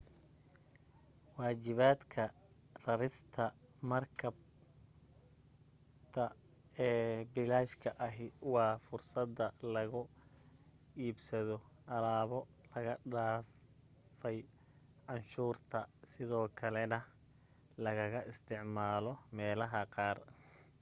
waajibadka 1.37 2.23
rarista 2.85 3.43
marakibta 3.89 6.23
ee 6.85 7.13
bilashka 7.33 7.89
ahi 8.07 8.27
waa 8.53 8.73
fursada 8.85 9.45
lagu 9.75 10.01
iibsado 11.05 11.57
alaabo 11.95 12.39
laga 12.73 12.93
dhaafay 13.13 14.37
canshuurta 15.07 15.79
sidoo 16.11 16.45
kalena 16.59 16.99
lagaga 17.85 18.19
isticmaalo 18.31 19.13
meelaha 19.37 19.81
qaar 19.95 20.17